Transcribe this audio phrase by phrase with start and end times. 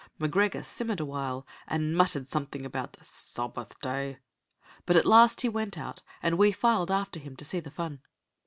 [0.17, 4.17] M'Gregor simmered a while, and muttered something about the "Sawbath day";
[4.87, 8.01] but at last he went out, and we filed after him to see the fun.